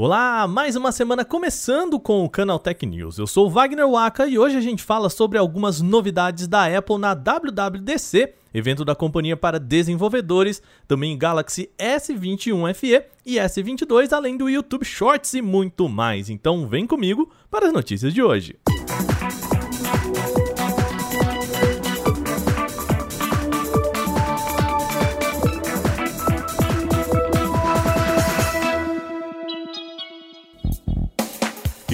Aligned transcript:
Olá, 0.00 0.46
mais 0.46 0.76
uma 0.76 0.92
semana 0.92 1.24
começando 1.24 1.98
com 1.98 2.24
o 2.24 2.30
Canal 2.30 2.60
Tech 2.60 2.86
News. 2.86 3.18
Eu 3.18 3.26
sou 3.26 3.50
Wagner 3.50 3.90
Waka 3.90 4.28
e 4.28 4.38
hoje 4.38 4.56
a 4.56 4.60
gente 4.60 4.80
fala 4.80 5.10
sobre 5.10 5.36
algumas 5.36 5.80
novidades 5.80 6.46
da 6.46 6.66
Apple 6.66 6.98
na 6.98 7.14
WWDC, 7.14 8.32
evento 8.54 8.84
da 8.84 8.94
companhia 8.94 9.36
para 9.36 9.58
desenvolvedores, 9.58 10.62
também 10.86 11.18
Galaxy 11.18 11.68
S21 11.76 12.72
FE 12.74 13.02
e 13.26 13.38
S22, 13.38 14.12
além 14.12 14.36
do 14.36 14.48
YouTube 14.48 14.84
Shorts 14.84 15.34
e 15.34 15.42
muito 15.42 15.88
mais. 15.88 16.30
Então 16.30 16.68
vem 16.68 16.86
comigo 16.86 17.28
para 17.50 17.66
as 17.66 17.72
notícias 17.72 18.14
de 18.14 18.22
hoje. 18.22 18.56
Música 18.68 19.47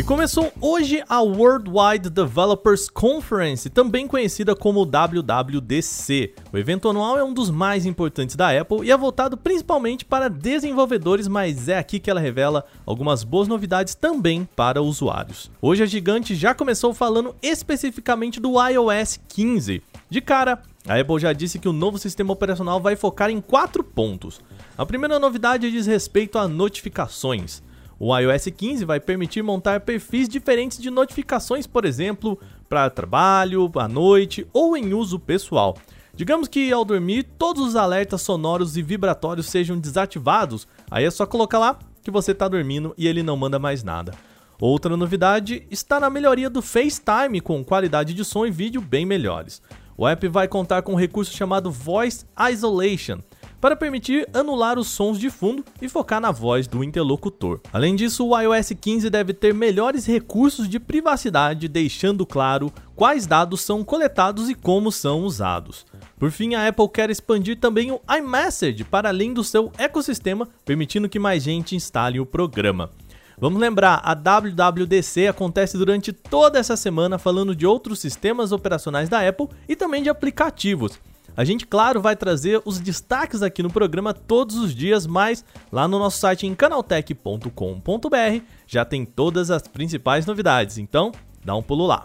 começou 0.03 0.53
hoje 0.61 1.05
a 1.09 1.21
Worldwide 1.21 2.11
Developers 2.11 2.89
Conference, 2.89 3.71
também 3.71 4.09
conhecida 4.09 4.55
como 4.55 4.85
WWDC. 4.85 6.35
O 6.53 6.59
evento 6.59 6.89
anual 6.89 7.17
é 7.17 7.23
um 7.23 7.33
dos 7.33 7.49
mais 7.49 7.87
importantes 7.87 8.35
da 8.35 8.51
Apple 8.51 8.85
e 8.85 8.91
é 8.91 8.97
voltado 8.97 9.37
principalmente 9.37 10.05
para 10.05 10.29
desenvolvedores, 10.29 11.29
mas 11.29 11.69
é 11.69 11.79
aqui 11.79 12.01
que 12.01 12.11
ela 12.11 12.21
revela 12.21 12.65
algumas 12.85 13.23
boas 13.23 13.47
novidades 13.47 13.95
também 13.95 14.49
para 14.57 14.83
usuários. 14.83 15.49
Hoje 15.63 15.85
a 15.85 15.87
gigante 15.87 16.35
já 16.35 16.55
começou 16.55 16.93
falando 16.93 17.35
especificamente 17.41 18.41
do 18.41 18.55
iOS 18.69 19.21
15. 19.29 19.81
De 20.11 20.21
cara, 20.21 20.61
a 20.89 20.99
Apple 20.99 21.21
já 21.21 21.33
disse 21.33 21.59
que 21.59 21.69
o 21.69 21.73
novo 21.73 21.99
sistema 21.99 22.33
operacional 22.33 22.81
vai 22.81 22.97
focar 22.97 23.31
em 23.31 23.41
quatro 23.41 23.85
pontos. 23.85 24.41
A 24.77 24.85
primeira 24.85 25.21
novidade 25.21 25.71
diz 25.71 25.87
respeito 25.87 26.37
a 26.37 26.49
notificações. 26.49 27.63
O 28.07 28.15
iOS 28.15 28.49
15 28.55 28.85
vai 28.85 29.01
permitir 29.01 29.41
montar 29.41 29.81
perfis 29.81 30.29
diferentes 30.29 30.77
de 30.77 30.91
notificações, 30.91 31.67
por 31.67 31.87
exemplo, 31.87 32.39
para 32.69 32.91
trabalho, 32.91 33.73
à 33.77 33.89
noite 33.89 34.47
ou 34.53 34.77
em 34.77 34.93
uso 34.93 35.19
pessoal. 35.19 35.75
Digamos 36.15 36.47
que 36.47 36.71
ao 36.71 36.85
dormir 36.85 37.23
todos 37.39 37.67
os 37.69 37.77
alertas 37.77 38.21
sonoros 38.21 38.77
e 38.77 38.83
vibratórios 38.83 39.47
sejam 39.47 39.79
desativados, 39.79 40.69
aí 40.91 41.07
é 41.07 41.11
só 41.11 41.25
colocar 41.25 41.59
lá 41.59 41.79
que 42.03 42.11
você 42.11 42.33
está 42.33 42.47
dormindo 42.47 42.95
e 42.99 43.09
ele 43.09 43.23
não 43.23 43.39
manda 43.39 43.59
mais 43.59 43.83
nada. 43.83 44.13
Outra 44.61 44.99
novidade 44.99 45.67
está 45.71 45.99
na 45.99 46.11
melhoria 46.11 46.51
do 46.51 46.61
FaceTime 46.61 47.41
com 47.41 47.65
qualidade 47.65 48.13
de 48.13 48.23
som 48.23 48.45
e 48.45 48.51
vídeo 48.51 48.83
bem 48.83 49.07
melhores. 49.07 49.63
O 49.97 50.07
app 50.07 50.29
vai 50.29 50.47
contar 50.47 50.83
com 50.83 50.93
um 50.93 50.97
recurso 50.97 51.35
chamado 51.35 51.71
Voice 51.71 52.27
Isolation, 52.53 53.21
para 53.65 53.75
permitir 53.75 54.29
anular 54.35 54.79
os 54.79 54.89
sons 54.89 55.19
de 55.19 55.31
fundo 55.31 55.65
e 55.81 55.89
focar 55.89 56.21
na 56.21 56.31
voz 56.31 56.67
do 56.67 56.85
interlocutor. 56.85 57.61
Além 57.73 57.97
disso, 57.97 58.29
o 58.29 58.39
iOS 58.39 58.75
15 58.79 59.09
deve 59.09 59.33
ter 59.33 59.55
melhores 59.55 60.05
recursos 60.05 60.69
de 60.69 60.79
privacidade, 60.79 61.67
deixando 61.67 62.27
claro 62.27 62.71
quais 62.95 63.27
dados 63.27 63.63
são 63.63 63.83
coletados 63.83 64.51
e 64.51 64.55
como 64.55 64.93
são 64.93 65.23
usados. 65.23 65.87
Por 66.19 66.31
fim, 66.31 66.55
a 66.55 66.69
Apple 66.69 66.91
quer 66.91 67.09
expandir 67.09 67.59
também 67.59 67.91
o 67.91 68.03
iMessage 68.19 68.85
para 68.85 69.09
além 69.09 69.33
do 69.33 69.43
seu 69.43 69.73
ecossistema, 69.79 70.47
permitindo 70.63 71.09
que 71.09 71.19
mais 71.19 71.43
gente 71.43 71.75
instale 71.75 72.21
o 72.21 72.27
programa. 72.27 72.91
Vamos 73.39 73.59
lembrar, 73.59 74.03
a 74.05 74.13
WWDC 74.13 75.29
acontece 75.29 75.79
durante 75.79 76.13
toda 76.13 76.59
essa 76.59 76.77
semana 76.77 77.19
falando 77.19 77.57
de 77.57 77.67
outros 77.67 77.99
sistemas 77.99 78.53
operacionais 78.53 79.09
da 79.09 79.27
Apple 79.27 79.49
e 79.67 79.75
também 79.75 80.03
de 80.03 80.11
aplicativos. 80.11 81.01
A 81.37 81.45
gente, 81.45 81.67
claro, 81.67 82.01
vai 82.01 82.15
trazer 82.15 82.63
os 82.65 82.79
destaques 82.79 83.43
aqui 83.43 83.63
no 83.63 83.71
programa 83.71 84.15
todos 84.15 84.57
os 84.57 84.73
dias, 84.73 85.05
mas 85.05 85.45
lá 85.73 85.89
no 85.89 85.99
nosso 85.99 86.19
site 86.19 86.47
em 86.47 86.55
canaltech.com.br 86.55 88.45
já 88.69 88.85
tem 88.85 89.05
todas 89.05 89.51
as 89.51 89.67
principais 89.67 90.27
novidades, 90.27 90.79
então 90.79 91.11
dá 91.45 91.57
um 91.57 91.63
pulo 91.63 91.87
lá. 91.87 92.05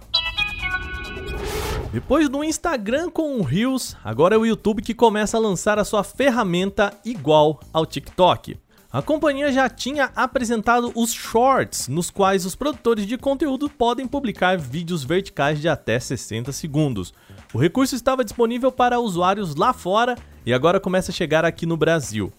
Depois 1.94 2.28
do 2.28 2.44
Instagram 2.44 3.10
com 3.12 3.38
o 3.38 3.44
Reels, 3.44 3.96
agora 4.04 4.36
é 4.36 4.38
o 4.38 4.46
YouTube 4.46 4.82
que 4.82 4.94
começa 4.96 5.38
a 5.38 5.40
lançar 5.40 5.78
a 5.78 5.86
sua 5.86 6.04
ferramenta 6.04 6.94
igual 7.06 7.60
ao 7.72 7.86
TikTok. 7.86 8.58
A 8.92 9.04
companhia 9.04 9.52
já 9.52 9.70
tinha 9.70 10.12
apresentado 10.16 10.92
os 10.96 11.14
Shorts, 11.14 11.88
nos 11.88 12.10
quais 12.10 12.44
os 12.44 12.56
produtores 12.56 13.06
de 13.06 13.20
conteúdo 13.20 13.70
podem 13.70 14.08
publicar 14.08 14.58
vídeos 14.58 15.04
verticais 15.04 15.62
de 15.62 15.70
até 15.70 16.00
60 16.00 16.52
segundos. 16.52 17.14
O 17.52 17.58
recurso 17.58 17.96
estava 17.96 18.24
disponível 18.24 18.72
para 18.72 19.00
usuários 19.00 19.56
lá 19.56 19.74
fora 19.74 20.16
e 20.46 20.54
agora 20.54 20.80
começa 20.80 21.12
a 21.12 21.14
chegar 21.14 21.44
aqui 21.44 21.66
no 21.66 21.76
Brasil. 21.76 22.32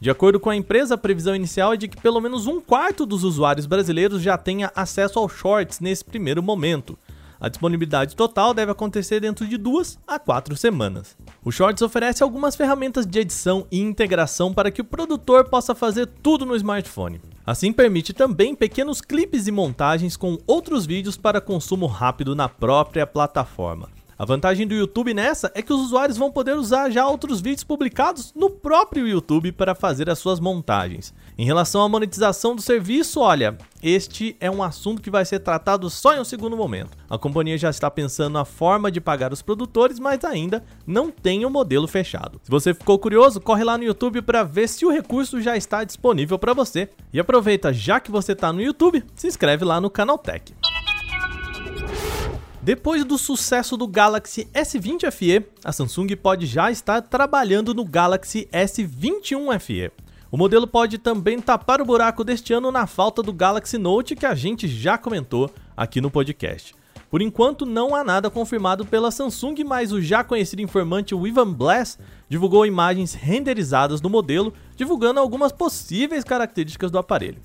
De 0.00 0.08
acordo 0.08 0.40
com 0.40 0.48
a 0.48 0.56
empresa, 0.56 0.94
a 0.94 0.98
previsão 0.98 1.36
inicial 1.36 1.74
é 1.74 1.76
de 1.76 1.86
que 1.86 2.00
pelo 2.00 2.18
menos 2.18 2.46
um 2.46 2.62
quarto 2.62 3.04
dos 3.04 3.24
usuários 3.24 3.66
brasileiros 3.66 4.22
já 4.22 4.38
tenha 4.38 4.72
acesso 4.74 5.18
aos 5.18 5.32
Shorts 5.32 5.80
nesse 5.80 6.02
primeiro 6.02 6.42
momento. 6.42 6.98
A 7.38 7.50
disponibilidade 7.50 8.16
total 8.16 8.54
deve 8.54 8.72
acontecer 8.72 9.20
dentro 9.20 9.46
de 9.46 9.58
duas 9.58 9.98
a 10.06 10.18
quatro 10.18 10.56
semanas. 10.56 11.14
O 11.44 11.52
Shorts 11.52 11.82
oferece 11.82 12.22
algumas 12.22 12.56
ferramentas 12.56 13.04
de 13.04 13.18
edição 13.18 13.66
e 13.70 13.80
integração 13.80 14.54
para 14.54 14.70
que 14.70 14.80
o 14.80 14.84
produtor 14.84 15.44
possa 15.44 15.74
fazer 15.74 16.06
tudo 16.22 16.46
no 16.46 16.56
smartphone. 16.56 17.20
Assim, 17.44 17.70
permite 17.70 18.14
também 18.14 18.54
pequenos 18.54 19.02
clipes 19.02 19.46
e 19.46 19.52
montagens 19.52 20.16
com 20.16 20.38
outros 20.46 20.86
vídeos 20.86 21.18
para 21.18 21.38
consumo 21.38 21.84
rápido 21.84 22.34
na 22.34 22.48
própria 22.48 23.06
plataforma. 23.06 23.90
A 24.16 24.24
vantagem 24.24 24.64
do 24.64 24.74
YouTube 24.74 25.12
nessa 25.12 25.50
é 25.56 25.62
que 25.62 25.72
os 25.72 25.80
usuários 25.80 26.16
vão 26.16 26.30
poder 26.30 26.56
usar 26.56 26.88
já 26.88 27.06
outros 27.06 27.40
vídeos 27.40 27.64
publicados 27.64 28.32
no 28.34 28.48
próprio 28.48 29.08
YouTube 29.08 29.50
para 29.50 29.74
fazer 29.74 30.08
as 30.08 30.20
suas 30.20 30.38
montagens. 30.38 31.12
Em 31.36 31.44
relação 31.44 31.82
à 31.82 31.88
monetização 31.88 32.54
do 32.54 32.62
serviço, 32.62 33.18
olha, 33.20 33.58
este 33.82 34.36
é 34.38 34.48
um 34.48 34.62
assunto 34.62 35.02
que 35.02 35.10
vai 35.10 35.24
ser 35.24 35.40
tratado 35.40 35.90
só 35.90 36.14
em 36.14 36.20
um 36.20 36.24
segundo 36.24 36.56
momento. 36.56 36.96
A 37.10 37.18
companhia 37.18 37.58
já 37.58 37.70
está 37.70 37.90
pensando 37.90 38.34
na 38.34 38.44
forma 38.44 38.88
de 38.88 39.00
pagar 39.00 39.32
os 39.32 39.42
produtores, 39.42 39.98
mas 39.98 40.24
ainda 40.24 40.64
não 40.86 41.10
tem 41.10 41.44
o 41.44 41.48
um 41.48 41.50
modelo 41.50 41.88
fechado. 41.88 42.40
Se 42.44 42.50
você 42.50 42.72
ficou 42.72 42.98
curioso, 43.00 43.40
corre 43.40 43.64
lá 43.64 43.76
no 43.76 43.82
YouTube 43.82 44.22
para 44.22 44.44
ver 44.44 44.68
se 44.68 44.86
o 44.86 44.90
recurso 44.90 45.40
já 45.40 45.56
está 45.56 45.82
disponível 45.82 46.38
para 46.38 46.54
você. 46.54 46.88
E 47.12 47.18
aproveita, 47.18 47.72
já 47.72 47.98
que 47.98 48.12
você 48.12 48.30
está 48.30 48.52
no 48.52 48.62
YouTube, 48.62 49.02
se 49.16 49.26
inscreve 49.26 49.64
lá 49.64 49.80
no 49.80 49.90
Canal 49.90 50.18
Tech. 50.18 50.54
Depois 52.64 53.04
do 53.04 53.18
sucesso 53.18 53.76
do 53.76 53.86
Galaxy 53.86 54.48
S20 54.54 55.10
FE, 55.10 55.44
a 55.62 55.70
Samsung 55.70 56.06
pode 56.16 56.46
já 56.46 56.70
estar 56.70 57.02
trabalhando 57.02 57.74
no 57.74 57.84
Galaxy 57.84 58.48
S21 58.50 59.60
FE. 59.60 59.92
O 60.32 60.38
modelo 60.38 60.66
pode 60.66 60.96
também 60.96 61.38
tapar 61.42 61.82
o 61.82 61.84
buraco 61.84 62.24
deste 62.24 62.54
ano 62.54 62.72
na 62.72 62.86
falta 62.86 63.22
do 63.22 63.34
Galaxy 63.34 63.76
Note 63.76 64.16
que 64.16 64.24
a 64.24 64.34
gente 64.34 64.66
já 64.66 64.96
comentou 64.96 65.50
aqui 65.76 66.00
no 66.00 66.10
podcast. 66.10 66.74
Por 67.10 67.20
enquanto, 67.20 67.66
não 67.66 67.94
há 67.94 68.02
nada 68.02 68.30
confirmado 68.30 68.86
pela 68.86 69.10
Samsung, 69.10 69.62
mas 69.62 69.92
o 69.92 70.00
já 70.00 70.24
conhecido 70.24 70.62
informante 70.62 71.14
Ivan 71.14 71.52
Blass 71.52 71.98
divulgou 72.30 72.64
imagens 72.64 73.12
renderizadas 73.12 74.00
do 74.00 74.08
modelo, 74.08 74.54
divulgando 74.74 75.20
algumas 75.20 75.52
possíveis 75.52 76.24
características 76.24 76.90
do 76.90 76.96
aparelho. 76.96 77.42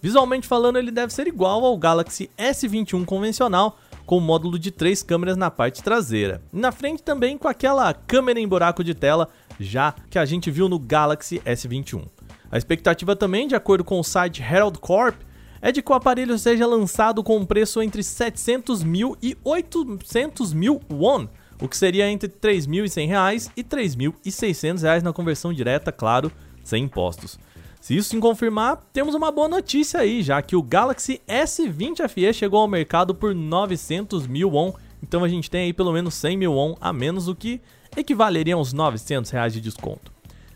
Visualmente 0.00 0.48
falando, 0.48 0.78
ele 0.78 0.90
deve 0.90 1.12
ser 1.12 1.28
igual 1.28 1.62
ao 1.62 1.76
Galaxy 1.76 2.30
S21 2.38 3.04
convencional, 3.04 3.78
com 4.06 4.20
módulo 4.20 4.58
de 4.58 4.70
três 4.70 5.02
câmeras 5.02 5.36
na 5.36 5.50
parte 5.50 5.82
traseira. 5.82 6.42
Na 6.52 6.72
frente 6.72 7.02
também 7.02 7.38
com 7.38 7.48
aquela 7.48 7.92
câmera 7.94 8.40
em 8.40 8.48
buraco 8.48 8.82
de 8.82 8.94
tela, 8.94 9.28
já 9.58 9.94
que 10.10 10.18
a 10.18 10.24
gente 10.24 10.50
viu 10.50 10.68
no 10.68 10.78
Galaxy 10.78 11.40
S21. 11.40 12.04
A 12.50 12.58
expectativa 12.58 13.16
também, 13.16 13.48
de 13.48 13.54
acordo 13.54 13.84
com 13.84 13.98
o 13.98 14.04
site 14.04 14.42
Herald 14.42 14.78
Corp, 14.78 15.16
é 15.62 15.70
de 15.70 15.80
que 15.80 15.92
o 15.92 15.94
aparelho 15.94 16.36
seja 16.38 16.66
lançado 16.66 17.22
com 17.22 17.36
um 17.36 17.46
preço 17.46 17.80
entre 17.80 18.02
700 18.02 18.82
mil 18.82 19.16
e 19.22 19.36
800 19.44 20.52
mil 20.52 20.80
won, 20.90 21.28
o 21.60 21.68
que 21.68 21.76
seria 21.76 22.10
entre 22.10 22.28
3.100 22.28 23.06
reais 23.06 23.50
e 23.56 23.62
3.600 23.62 24.82
reais 24.82 25.02
na 25.02 25.12
conversão 25.12 25.52
direta, 25.52 25.92
claro, 25.92 26.32
sem 26.64 26.84
impostos. 26.84 27.38
Se 27.82 27.96
isso 27.96 28.10
se 28.10 28.18
confirmar, 28.20 28.76
temos 28.92 29.12
uma 29.12 29.32
boa 29.32 29.48
notícia 29.48 29.98
aí, 29.98 30.22
já 30.22 30.40
que 30.40 30.54
o 30.54 30.62
Galaxy 30.62 31.20
S20 31.26 32.08
FE 32.08 32.32
chegou 32.32 32.60
ao 32.60 32.68
mercado 32.68 33.12
por 33.12 33.34
900 33.34 34.28
mil 34.28 34.50
won, 34.50 34.72
então 35.02 35.24
a 35.24 35.28
gente 35.28 35.50
tem 35.50 35.62
aí 35.62 35.72
pelo 35.72 35.92
menos 35.92 36.14
100 36.14 36.36
mil 36.36 36.52
won 36.52 36.76
a 36.80 36.92
menos, 36.92 37.26
o 37.26 37.34
que 37.34 37.60
equivaleria 37.96 38.54
a 38.54 38.56
uns 38.56 38.72
900 38.72 39.28
reais 39.32 39.52
de 39.52 39.60
desconto. 39.60 40.12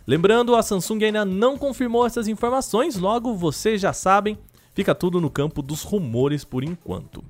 Lembrando, 0.06 0.54
a 0.54 0.62
Samsung 0.62 1.02
ainda 1.02 1.24
não 1.24 1.58
confirmou 1.58 2.06
essas 2.06 2.28
informações, 2.28 2.94
logo 2.94 3.34
vocês 3.34 3.80
já 3.80 3.92
sabem, 3.92 4.38
fica 4.72 4.94
tudo 4.94 5.20
no 5.20 5.28
campo 5.28 5.62
dos 5.62 5.82
rumores 5.82 6.44
por 6.44 6.62
enquanto. 6.62 7.24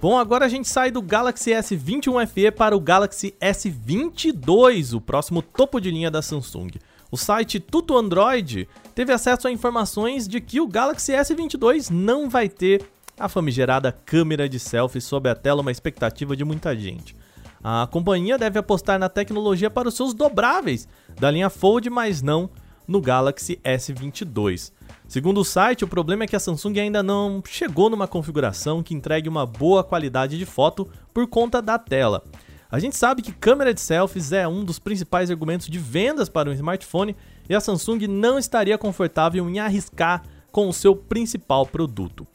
Bom, 0.00 0.16
agora 0.16 0.46
a 0.46 0.48
gente 0.48 0.68
sai 0.68 0.90
do 0.90 1.02
Galaxy 1.02 1.50
S21 1.50 2.26
FE 2.28 2.50
para 2.50 2.74
o 2.74 2.80
Galaxy 2.80 3.34
S22, 3.38 4.94
o 4.96 5.02
próximo 5.02 5.42
topo 5.42 5.78
de 5.78 5.90
linha 5.90 6.10
da 6.10 6.22
Samsung. 6.22 6.70
O 7.14 7.16
site 7.16 7.60
Tuto 7.60 7.96
Android 7.96 8.68
teve 8.92 9.12
acesso 9.12 9.46
a 9.46 9.52
informações 9.52 10.26
de 10.26 10.40
que 10.40 10.60
o 10.60 10.66
Galaxy 10.66 11.12
S22 11.12 11.88
não 11.88 12.28
vai 12.28 12.48
ter 12.48 12.84
a 13.16 13.28
famigerada 13.28 13.92
câmera 13.92 14.48
de 14.48 14.58
selfie 14.58 15.00
sob 15.00 15.28
a 15.28 15.34
tela, 15.36 15.60
uma 15.60 15.70
expectativa 15.70 16.36
de 16.36 16.44
muita 16.44 16.76
gente. 16.76 17.14
A 17.62 17.86
companhia 17.88 18.36
deve 18.36 18.58
apostar 18.58 18.98
na 18.98 19.08
tecnologia 19.08 19.70
para 19.70 19.86
os 19.86 19.94
seus 19.94 20.12
dobráveis 20.12 20.88
da 21.14 21.30
linha 21.30 21.48
Fold, 21.48 21.88
mas 21.88 22.20
não 22.20 22.50
no 22.84 23.00
Galaxy 23.00 23.60
S22. 23.62 24.72
Segundo 25.06 25.38
o 25.38 25.44
site, 25.44 25.84
o 25.84 25.88
problema 25.88 26.24
é 26.24 26.26
que 26.26 26.34
a 26.34 26.40
Samsung 26.40 26.80
ainda 26.80 27.00
não 27.00 27.40
chegou 27.46 27.88
numa 27.88 28.08
configuração 28.08 28.82
que 28.82 28.92
entregue 28.92 29.28
uma 29.28 29.46
boa 29.46 29.84
qualidade 29.84 30.36
de 30.36 30.44
foto 30.44 30.90
por 31.12 31.28
conta 31.28 31.62
da 31.62 31.78
tela. 31.78 32.24
A 32.74 32.80
gente 32.80 32.96
sabe 32.96 33.22
que 33.22 33.30
câmera 33.30 33.72
de 33.72 33.80
selfies 33.80 34.32
é 34.32 34.48
um 34.48 34.64
dos 34.64 34.80
principais 34.80 35.30
argumentos 35.30 35.68
de 35.68 35.78
vendas 35.78 36.28
para 36.28 36.50
um 36.50 36.52
smartphone 36.52 37.14
e 37.48 37.54
a 37.54 37.60
Samsung 37.60 38.08
não 38.08 38.36
estaria 38.36 38.76
confortável 38.76 39.48
em 39.48 39.60
arriscar 39.60 40.24
com 40.50 40.68
o 40.68 40.72
seu 40.72 40.96
principal 40.96 41.64
produto. 41.66 42.26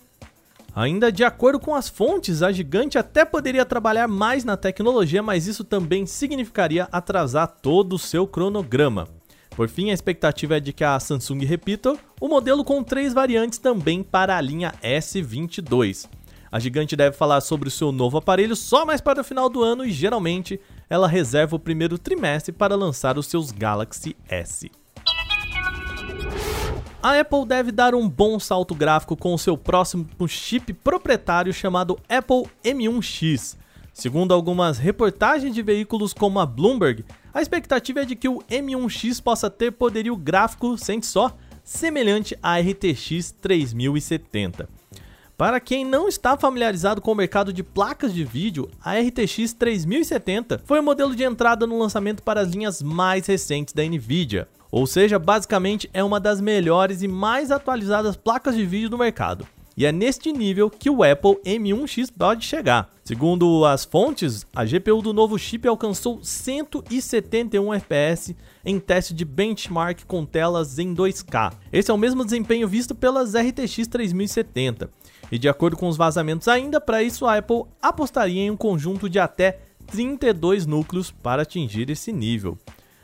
Ainda 0.74 1.12
de 1.12 1.26
acordo 1.26 1.60
com 1.60 1.76
as 1.76 1.90
fontes, 1.90 2.42
a 2.42 2.54
gigante 2.54 2.98
até 2.98 3.26
poderia 3.26 3.66
trabalhar 3.66 4.08
mais 4.08 4.46
na 4.46 4.56
tecnologia, 4.56 5.22
mas 5.22 5.46
isso 5.46 5.66
também 5.66 6.06
significaria 6.06 6.88
atrasar 6.90 7.58
todo 7.62 7.98
o 7.98 8.00
seu 8.00 8.26
cronograma. 8.26 9.10
Por 9.58 9.68
fim, 9.68 9.92
a 9.92 9.94
expectativa 9.94 10.56
é 10.56 10.62
de 10.62 10.72
que 10.72 10.86
a 10.86 10.98
Samsung 11.02 11.44
repita 11.44 11.98
o 12.18 12.30
modelo 12.30 12.64
com 12.64 12.82
três 12.82 13.12
variantes 13.12 13.60
também 13.60 14.02
para 14.02 14.38
a 14.38 14.42
linha 14.42 14.74
S22. 14.82 16.08
A 16.52 16.60
gigante 16.60 16.96
deve 16.96 17.16
falar 17.16 17.42
sobre 17.42 17.68
o 17.68 17.72
seu 17.72 17.92
novo 17.92 18.18
aparelho 18.18 18.56
só 18.56 18.86
mais 18.86 19.02
para 19.02 19.22
o 19.22 19.24
final 19.24 19.50
do 19.50 19.64
ano 19.64 19.86
e 19.86 19.92
geralmente 19.92 20.60
ela 20.90 21.08
reserva 21.08 21.56
o 21.56 21.60
primeiro 21.60 21.98
trimestre 21.98 22.52
para 22.52 22.76
lançar 22.76 23.18
os 23.18 23.28
seus 23.28 23.52
Galaxy 23.52 24.16
S. 24.28 24.72
A 27.02 27.20
Apple 27.20 27.46
deve 27.46 27.72
dar 27.72 27.96
um 27.96 28.10
bom 28.10 28.40
salto 28.40 28.76
gráfico 28.76 29.16
com 29.16 29.34
o 29.34 29.40
seu 29.40 29.58
próximo 29.58 30.06
chip 30.28 30.74
proprietário 30.74 31.54
chamado 31.54 31.98
Apple 32.10 32.44
M1X. 32.64 33.56
Segundo 33.94 34.34
algumas 34.34 34.78
reportagens 34.78 35.54
de 35.54 35.62
veículos 35.62 36.14
como 36.14 36.40
a 36.40 36.46
Bloomberg, 36.46 37.06
a 37.34 37.42
expectativa 37.42 38.02
é 38.02 38.06
de 38.06 38.16
que 38.16 38.28
o 38.28 38.40
M1X 38.50 39.22
possa 39.22 39.50
ter 39.50 39.72
poderio 39.72 40.16
gráfico, 40.16 40.78
sente 40.78 41.06
só, 41.06 41.36
semelhante 41.64 42.38
à 42.42 42.60
RTX 42.60 43.32
3070. 43.40 44.79
Para 45.40 45.62
quem 45.62 45.86
não 45.86 46.10
está 46.10 46.36
familiarizado 46.36 47.00
com 47.00 47.14
o 47.14 47.16
mercado 47.16 47.54
de 47.54 47.64
placas 47.64 48.14
de 48.14 48.26
vídeo, 48.26 48.70
a 48.84 49.00
RTX 49.00 49.54
3070 49.54 50.62
foi 50.66 50.82
o 50.82 50.84
modelo 50.84 51.16
de 51.16 51.24
entrada 51.24 51.66
no 51.66 51.80
lançamento 51.80 52.22
para 52.22 52.42
as 52.42 52.50
linhas 52.50 52.84
mais 52.84 53.26
recentes 53.26 53.74
da 53.74 53.82
Nvidia. 53.82 54.50
Ou 54.70 54.86
seja, 54.86 55.18
basicamente 55.18 55.90
é 55.94 56.04
uma 56.04 56.20
das 56.20 56.42
melhores 56.42 57.02
e 57.02 57.08
mais 57.08 57.52
atualizadas 57.52 58.18
placas 58.18 58.54
de 58.54 58.66
vídeo 58.66 58.90
do 58.90 58.98
mercado. 58.98 59.48
E 59.78 59.86
é 59.86 59.94
neste 59.94 60.34
nível 60.34 60.70
que 60.70 60.90
o 60.90 61.04
Apple 61.04 61.38
M1X 61.46 62.12
pode 62.12 62.46
chegar. 62.46 62.92
Segundo 63.02 63.64
as 63.64 63.86
fontes, 63.86 64.46
a 64.54 64.66
GPU 64.66 65.02
do 65.02 65.14
novo 65.14 65.40
chip 65.40 65.66
alcançou 65.66 66.20
171 66.22 67.74
FPS 67.76 68.36
em 68.66 68.78
teste 68.78 69.14
de 69.14 69.24
benchmark 69.24 70.04
com 70.06 70.26
telas 70.26 70.78
em 70.80 70.94
2K. 70.94 71.54
Esse 71.72 71.90
é 71.90 71.94
o 71.94 71.98
mesmo 71.98 72.26
desempenho 72.26 72.68
visto 72.68 72.94
pelas 72.94 73.34
RTX 73.36 73.88
3070. 73.88 74.90
E 75.32 75.38
de 75.38 75.48
acordo 75.48 75.78
com 75.78 75.88
os 75.88 75.98
vazamentos 75.98 76.48
ainda, 76.48 76.82
para 76.82 77.04
isso 77.04 77.26
a 77.26 77.38
Apple 77.38 77.64
apostaria 77.82 78.42
em 78.42 78.52
um 78.52 78.58
conjunto 78.58 79.10
de 79.10 79.20
até 79.20 79.60
32 79.88 80.66
núcleos 80.66 81.12
para 81.12 81.44
atingir 81.44 81.90
esse 81.90 82.12
nível. 82.12 82.58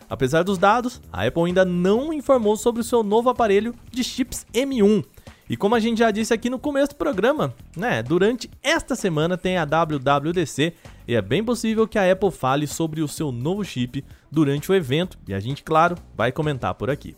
Apesar 0.10 0.44
dos 0.44 0.57
dados, 0.57 1.01
a 1.12 1.25
Apple 1.25 1.44
ainda 1.44 1.66
não 1.66 2.13
informou 2.13 2.56
sobre 2.56 2.81
o 2.81 2.83
seu 2.83 3.04
novo 3.04 3.30
aparelho 3.30 3.74
de 3.92 4.04
chips 4.04 4.45
M1, 4.54 5.04
e 5.48 5.56
como 5.56 5.75
a 5.75 5.80
gente 5.80 6.00
já 6.00 6.10
disse 6.10 6.33
aqui 6.33 6.50
no 6.50 6.57
começo 6.57 6.89
do 6.89 6.95
programa, 6.95 7.54
né, 7.77 8.01
durante 8.01 8.50
esta 8.63 8.95
semana 8.95 9.38
tem 9.38 9.57
a 9.57 9.66
WWDC 9.66 10.74
e 11.07 11.13
é 11.13 11.21
bem 11.21 11.44
possível 11.44 11.88
que 11.88 12.00
a 12.00 12.12
Apple 12.12 12.31
fale 12.31 12.66
sobre 12.66 13.01
o 13.01 13.07
seu 13.07 13.31
novo 13.31 13.63
chip 13.63 14.04
durante 14.31 14.71
o 14.71 14.75
evento 14.75 15.19
e 15.28 15.36
a 15.36 15.39
gente, 15.39 15.62
claro, 15.62 15.95
vai 16.16 16.31
comentar 16.31 16.74
por 16.74 16.89
aqui. 16.89 17.16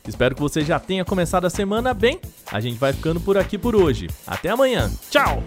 Espero 0.07 0.35
que 0.35 0.41
você 0.41 0.63
já 0.63 0.81
tenha 0.81 1.05
começado 1.05 1.45
a 1.45 1.51
semana 1.51 1.95
bem. 1.95 2.21
A 2.51 2.61
gente 2.61 2.79
vai 2.79 2.93
ficando 2.93 3.21
por 3.21 3.39
aqui 3.39 3.57
por 3.57 3.77
hoje. 3.77 4.09
Até 4.27 4.51
amanhã. 4.51 4.91
Tchau! 5.09 5.41